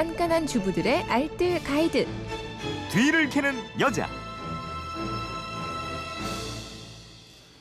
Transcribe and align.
깐깐한 0.00 0.46
주부들의 0.46 1.02
알뜰 1.10 1.62
가이드. 1.62 2.06
뒤를 2.90 3.28
캐는 3.28 3.54
여자. 3.80 4.08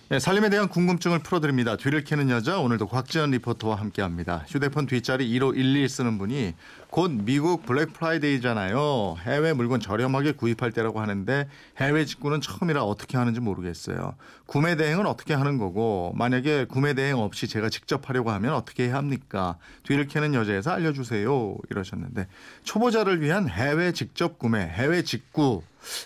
네, 0.08 0.20
살림에 0.20 0.50
대한 0.50 0.70
궁금증을 0.70 1.20
풀어드립니다. 1.20 1.76
뒤를 1.76 2.06
캐는 2.06 2.30
여자 2.30 2.58
오늘도 2.60 2.88
곽지연 2.88 3.32
리포터와 3.32 3.76
함께합니다. 3.76 4.46
휴대폰 4.48 4.86
뒷자리 4.86 5.30
1511 5.30 5.90
쓰는 5.90 6.18
분이 6.18 6.54
곧 6.90 7.12
미국 7.12 7.66
블랙 7.68 7.94
프라이데이잖아요. 7.94 9.18
해외 9.22 9.54
물건 9.54 9.80
저렴하게 9.80 10.32
구입할 10.32 10.72
때라고 10.72 11.00
하는데 11.00 11.48
해외 11.78 12.04
직구는 12.04 12.42
처음이라 12.42 12.84
어떻게 12.84 13.16
하는지 13.18 13.40
모르겠어요. 13.40 14.16
구매 14.48 14.76
대행은 14.76 15.06
어떻게 15.06 15.36
하는 15.36 15.60
거고 15.60 16.12
만약에 16.16 16.66
구매 16.66 16.96
대행 16.96 17.20
없이 17.20 17.48
제가 17.48 17.70
직접 17.70 18.10
하려고 18.10 18.32
하면 18.32 18.54
어떻게 18.54 18.88
해야 18.88 18.96
합니까? 18.96 19.58
뒤를 19.84 20.08
캐는 20.08 20.34
여자에서 20.34 20.72
알려주세요. 20.72 21.58
이러셨는데 21.70 22.28
초보자를 22.64 23.22
위한 23.22 23.48
해외 23.48 23.92
직접 23.92 24.40
구매, 24.40 24.62
해외 24.62 25.04
직구 25.04 25.62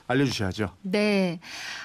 알려주셔야죠. 0.07 0.69
네. 0.81 1.39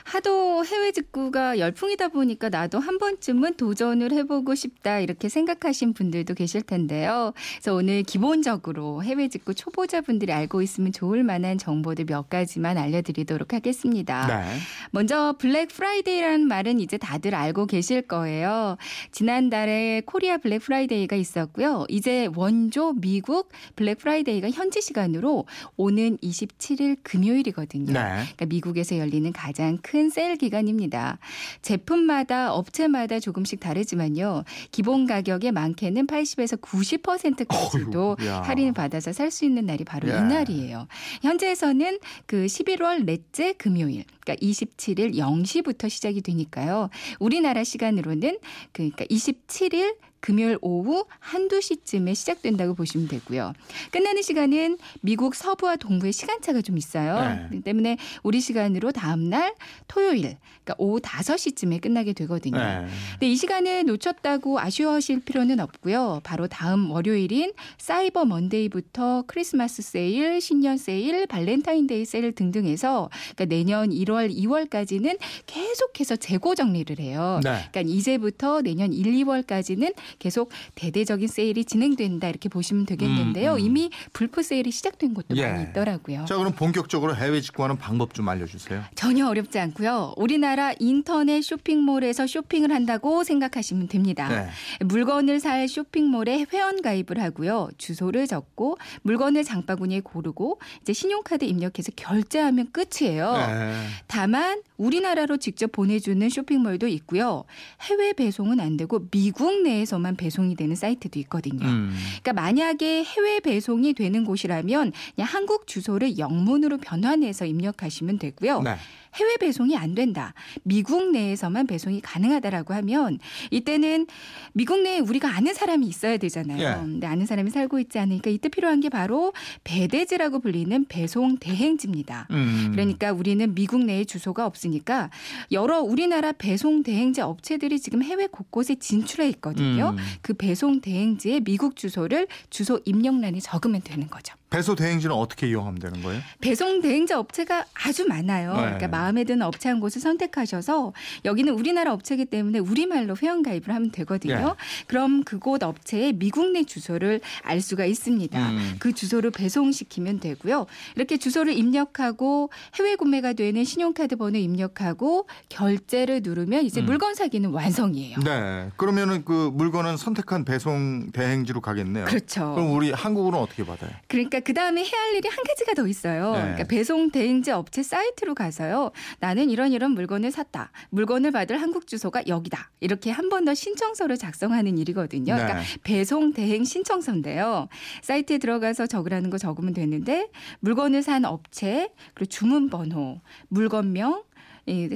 하도 0.04 0.64
해외 0.64 0.92
직구가 0.92 1.58
열풍이다 1.58 2.08
보니까 2.08 2.48
나도 2.48 2.78
한 2.78 2.98
번쯤은 2.98 3.56
도전을 3.56 4.12
해보고 4.12 4.54
싶다 4.54 5.00
이렇게 5.00 5.28
생각하신 5.28 5.94
분들도 5.94 6.34
계실 6.34 6.62
텐데요. 6.62 7.32
그래서 7.54 7.74
오늘 7.74 8.02
기본적으로 8.02 8.87
해외 9.02 9.28
직구 9.28 9.54
초보자분들이 9.54 10.32
알고 10.32 10.62
있으면 10.62 10.92
좋을 10.92 11.22
만한 11.22 11.58
정보들 11.58 12.06
몇 12.06 12.28
가지만 12.28 12.78
알려드리도록 12.78 13.52
하겠습니다. 13.52 14.26
네. 14.26 14.58
먼저 14.90 15.34
블랙 15.38 15.68
프라이데이라는 15.68 16.46
말은 16.46 16.80
이제 16.80 16.98
다들 16.98 17.34
알고 17.34 17.66
계실 17.66 18.02
거예요. 18.02 18.76
지난달에 19.12 20.02
코리아 20.06 20.38
블랙 20.38 20.60
프라이데이가 20.60 21.16
있었고요. 21.16 21.84
이제 21.88 22.28
원조 22.34 22.92
미국 22.94 23.50
블랙 23.76 23.98
프라이데이가 23.98 24.50
현지 24.50 24.80
시간으로 24.80 25.46
오는 25.76 26.16
27일 26.18 26.96
금요일이거든요. 27.02 27.92
네. 27.92 28.00
그러니까 28.00 28.46
미국에서 28.46 28.98
열리는 28.98 29.30
가장 29.32 29.78
큰 29.82 30.10
세일 30.10 30.36
기간입니다. 30.36 31.18
제품마다 31.62 32.52
업체마다 32.54 33.20
조금씩 33.20 33.60
다르지만요. 33.60 34.44
기본 34.70 35.06
가격의 35.06 35.52
많게는 35.52 36.06
80에서 36.06 36.60
90%까지도 36.60 38.16
어휴, 38.18 38.26
야. 38.26 38.42
할인을 38.42 38.72
받아서 38.78 39.12
살 39.12 39.28
수 39.28 39.44
있는 39.44 39.66
날이 39.66 39.84
바로 39.84 40.08
예. 40.08 40.12
이날이에요. 40.12 40.86
현재에서는 41.22 41.98
그 42.26 42.46
11월 42.46 43.04
넷째 43.04 43.52
금요일, 43.52 44.04
그러니까 44.20 44.36
27일 44.36 45.14
0시부터 45.16 45.90
시작이 45.90 46.22
되니까요. 46.22 46.88
우리나라 47.18 47.62
시간으로는 47.64 48.38
그러니까 48.72 49.04
27일 49.04 49.96
금요일 50.20 50.58
오후 50.60 51.04
한두 51.18 51.60
시쯤에 51.60 52.14
시작된다고 52.14 52.74
보시면 52.74 53.08
되고요. 53.08 53.52
끝나는 53.90 54.22
시간은 54.22 54.78
미국 55.00 55.34
서부와 55.34 55.76
동부의 55.76 56.12
시간차가 56.12 56.60
좀 56.62 56.76
있어요. 56.78 57.48
네. 57.50 57.60
때문에 57.60 57.98
우리 58.22 58.40
시간으로 58.40 58.92
다음 58.92 59.28
날 59.28 59.54
토요일, 59.86 60.36
그러니까 60.64 60.74
오후 60.78 61.00
5시쯤에 61.00 61.80
끝나게 61.80 62.12
되거든요. 62.12 62.58
네. 62.58 62.86
근데 63.12 63.30
이 63.30 63.36
시간을 63.36 63.84
놓쳤다고 63.84 64.58
아쉬워하실 64.60 65.20
필요는 65.20 65.60
없고요. 65.60 66.20
바로 66.24 66.46
다음 66.46 66.90
월요일인 66.90 67.52
사이버 67.78 68.24
먼데이부터 68.24 69.24
크리스마스 69.26 69.82
세일, 69.82 70.40
신년 70.40 70.76
세일, 70.76 71.26
발렌타인데이 71.26 72.04
세일 72.04 72.32
등등해서 72.32 73.10
그러니까 73.34 73.44
내년 73.44 73.90
1월, 73.90 74.34
2월까지는 74.34 75.18
계속해서 75.46 76.16
재고 76.16 76.54
정리를 76.54 76.98
해요. 76.98 77.40
네. 77.42 77.68
그러니까 77.70 77.80
이제부터 77.82 78.62
내년 78.62 78.92
1, 78.92 79.04
2월까지는 79.24 79.94
계속 80.18 80.50
대대적인 80.74 81.28
세일이 81.28 81.64
진행된다 81.64 82.28
이렇게 82.28 82.48
보시면 82.48 82.86
되겠는데요. 82.86 83.52
음, 83.52 83.56
음. 83.56 83.60
이미 83.60 83.90
불프 84.12 84.42
세일이 84.42 84.70
시작된 84.70 85.14
곳도 85.14 85.36
예. 85.36 85.46
많이 85.46 85.64
있더라고요. 85.64 86.24
자 86.26 86.36
그럼 86.36 86.52
본격적으로 86.52 87.14
해외 87.16 87.40
직구하는 87.40 87.76
방법 87.76 88.14
좀 88.14 88.28
알려주세요. 88.28 88.84
전혀 88.94 89.26
어렵지 89.26 89.58
않고요. 89.58 90.14
우리나라 90.16 90.72
인터넷 90.78 91.42
쇼핑몰에서 91.42 92.26
쇼핑을 92.26 92.72
한다고 92.72 93.24
생각하시면 93.24 93.88
됩니다. 93.88 94.28
네. 94.28 94.84
물건을 94.84 95.40
살 95.40 95.68
쇼핑몰에 95.68 96.46
회원 96.52 96.82
가입을 96.82 97.20
하고요. 97.20 97.68
주소를 97.78 98.26
적고 98.26 98.78
물건을 99.02 99.44
장바구니에 99.44 100.00
고르고 100.00 100.60
이제 100.82 100.92
신용카드 100.92 101.44
입력해서 101.44 101.92
결제하면 101.96 102.70
끝이에요. 102.72 103.32
네. 103.32 103.86
다만 104.06 104.62
우리나라로 104.76 105.36
직접 105.38 105.72
보내주는 105.72 106.28
쇼핑몰도 106.28 106.86
있고요. 106.88 107.44
해외 107.82 108.12
배송은 108.12 108.60
안 108.60 108.76
되고 108.76 109.08
미국 109.10 109.62
내에서 109.62 109.97
만 109.98 110.16
배송이 110.16 110.54
되는 110.54 110.74
사이트도 110.74 111.18
있거든요. 111.20 111.66
음. 111.66 111.94
그러니까 112.22 112.32
만약에 112.32 113.04
해외 113.04 113.40
배송이 113.40 113.94
되는 113.94 114.24
곳이라면 114.24 114.92
그냥 115.14 115.28
한국 115.28 115.66
주소를 115.66 116.18
영문으로 116.18 116.78
변환해서 116.78 117.46
입력하시면 117.46 118.18
되고요. 118.18 118.62
네. 118.62 118.76
해외 119.14 119.36
배송이 119.36 119.76
안 119.76 119.94
된다. 119.94 120.34
미국 120.62 121.10
내에서만 121.10 121.66
배송이 121.66 122.00
가능하다라고 122.00 122.74
하면 122.74 123.18
이때는 123.50 124.06
미국 124.52 124.82
내에 124.82 125.00
우리가 125.00 125.34
아는 125.34 125.54
사람이 125.54 125.86
있어야 125.86 126.16
되잖아요. 126.18 126.62
예. 126.62 126.74
근데 126.74 127.06
아는 127.06 127.26
사람이 127.26 127.50
살고 127.50 127.78
있지 127.80 127.98
않으니까 127.98 128.30
이때 128.30 128.48
필요한 128.48 128.80
게 128.80 128.88
바로 128.88 129.32
배대지라고 129.64 130.40
불리는 130.40 130.86
배송 130.88 131.38
대행지입니다. 131.38 132.28
음. 132.30 132.68
그러니까 132.72 133.12
우리는 133.12 133.54
미국 133.54 133.84
내에 133.84 134.04
주소가 134.04 134.46
없으니까 134.46 135.10
여러 135.52 135.80
우리나라 135.80 136.32
배송 136.32 136.82
대행지 136.82 137.20
업체들이 137.20 137.80
지금 137.80 138.02
해외 138.02 138.26
곳곳에 138.26 138.76
진출해 138.76 139.28
있거든요. 139.30 139.87
음. 139.90 139.96
그 140.22 140.34
배송 140.34 140.80
대행지에 140.80 141.40
미국 141.40 141.76
주소를 141.76 142.26
주소 142.50 142.80
입력란에 142.84 143.40
적으면 143.40 143.80
되는 143.82 144.08
거죠. 144.08 144.34
배소 144.50 144.74
대행지는 144.74 145.14
어떻게 145.14 145.48
이용하면 145.48 145.78
되는 145.80 146.02
거예요? 146.02 146.20
배송 146.40 146.80
대행자 146.80 147.18
업체가 147.18 147.66
아주 147.74 148.06
많아요. 148.06 148.52
네. 148.54 148.60
그러니까 148.60 148.88
마음에 148.88 149.24
드는 149.24 149.42
업체 149.42 149.68
한 149.68 149.78
곳을 149.80 150.00
선택하셔서 150.00 150.92
여기는 151.24 151.52
우리나라 151.52 151.92
업체이기 151.92 152.24
때문에 152.24 152.58
우리말로 152.58 153.14
회원 153.22 153.42
가입을 153.42 153.68
하면 153.68 153.90
되거든요. 153.90 154.56
예. 154.58 154.84
그럼 154.86 155.22
그곳 155.22 155.62
업체의 155.62 156.14
미국 156.14 156.50
내 156.52 156.64
주소를 156.64 157.20
알 157.42 157.60
수가 157.60 157.84
있습니다. 157.84 158.50
음. 158.50 158.76
그 158.78 158.94
주소를 158.94 159.30
배송시키면 159.32 160.20
되고요. 160.20 160.66
이렇게 160.96 161.18
주소를 161.18 161.52
입력하고 161.52 162.50
해외 162.76 162.96
구매가 162.96 163.34
되는 163.34 163.64
신용카드 163.64 164.16
번호 164.16 164.38
입력하고 164.38 165.26
결제를 165.50 166.20
누르면 166.22 166.64
이제 166.64 166.80
음. 166.80 166.86
물건 166.86 167.14
사기는 167.14 167.50
완성이에요. 167.50 168.18
네. 168.24 168.70
그러면은 168.76 169.24
그 169.24 169.50
물건은 169.52 169.98
선택한 169.98 170.44
배송 170.44 171.10
대행지로 171.12 171.60
가겠네요. 171.60 172.06
그렇죠. 172.06 172.54
그럼 172.54 172.72
우리 172.72 172.92
한국으로는 172.92 173.44
어떻게 173.44 173.64
받아요? 173.64 173.90
그러니까 174.06 174.37
그 174.40 174.52
다음에 174.54 174.82
해야 174.84 175.00
할 175.00 175.14
일이 175.14 175.28
한 175.28 175.38
가지가 175.44 175.74
더 175.74 175.86
있어요. 175.86 176.32
네. 176.32 176.40
그러니까 176.40 176.64
배송 176.64 177.10
대행지 177.10 177.50
업체 177.50 177.82
사이트로 177.82 178.34
가서요. 178.34 178.90
나는 179.20 179.50
이런 179.50 179.72
이런 179.72 179.92
물건을 179.92 180.30
샀다. 180.30 180.70
물건을 180.90 181.30
받을 181.30 181.60
한국 181.62 181.86
주소가 181.86 182.22
여기다. 182.26 182.70
이렇게 182.80 183.10
한 183.10 183.28
번 183.28 183.44
더 183.44 183.54
신청서를 183.54 184.16
작성하는 184.18 184.76
일이거든요. 184.78 185.34
네. 185.36 185.42
그러니까 185.42 185.62
배송 185.84 186.32
대행 186.32 186.64
신청서인데요. 186.64 187.68
사이트에 188.02 188.38
들어가서 188.38 188.86
적으라는 188.86 189.30
거 189.30 189.38
적으면 189.38 189.74
되는데 189.74 190.28
물건을 190.60 191.02
산 191.02 191.24
업체 191.24 191.90
그리고 192.14 192.28
주문 192.28 192.68
번호, 192.68 193.20
물건명 193.48 194.22
이 194.27 194.27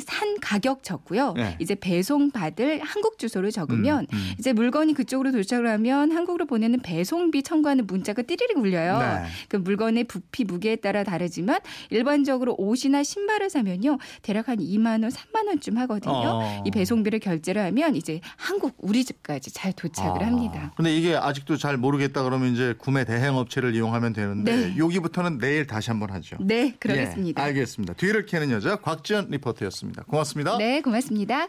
산 0.00 0.38
가격 0.41 0.83
적고요. 0.83 1.33
네. 1.34 1.56
이제 1.59 1.75
배송 1.75 2.31
받을 2.31 2.81
한국 2.83 3.19
주소를 3.19 3.50
적으면 3.50 4.06
음, 4.12 4.16
음. 4.16 4.33
이제 4.38 4.53
물건이 4.53 4.94
그쪽으로 4.94 5.33
도착을 5.33 5.69
하면 5.69 6.12
한국으로 6.12 6.47
보내는 6.47 6.81
배송비 6.81 7.43
청구하는 7.43 7.87
문자가 7.87 8.22
띠리릭 8.22 8.59
울려요. 8.59 8.99
네. 8.99 9.27
그 9.49 9.56
물건의 9.56 10.05
부피 10.05 10.44
무게에 10.44 10.77
따라 10.77 11.05
다르지만 11.05 11.60
일반적으로 11.91 12.55
옷이나 12.59 13.03
신발을 13.03 13.50
사면요 13.50 13.99
대략 14.22 14.49
한 14.49 14.59
2만 14.59 15.03
원, 15.03 15.10
3만 15.10 15.47
원쯤 15.47 15.78
하거든요. 15.78 16.12
어. 16.12 16.62
이 16.66 16.71
배송비를 16.71 17.19
결제를 17.19 17.62
하면 17.66 17.97
이제 17.97 18.21
한국 18.37 18.75
우리 18.78 19.04
집까지 19.04 19.53
잘 19.53 19.72
도착을 19.72 20.22
아. 20.22 20.27
합니다. 20.27 20.72
근데 20.77 20.95
이게 20.95 21.16
아직도 21.16 21.57
잘 21.57 21.77
모르겠다 21.77 22.22
그러면 22.22 22.53
이제 22.53 22.75
구매 22.78 23.04
대행 23.04 23.36
업체를 23.36 23.75
이용하면 23.75 24.13
되는데 24.13 24.57
네. 24.57 24.77
여기부터는 24.77 25.39
내일 25.39 25.66
다시 25.66 25.91
한번 25.91 26.10
하죠. 26.10 26.36
네, 26.41 26.75
그러겠습니다. 26.78 27.41
예, 27.41 27.47
알겠습니다. 27.47 27.95
뒤를 27.95 28.27
캐는 28.27 28.51
여자 28.51 28.77
곽지연 28.77 29.28
리포터 29.30 29.61
였습니다. 29.66 30.03
고맙습니다. 30.04 30.56
네, 30.59 30.80
고맙습니다. 30.80 31.48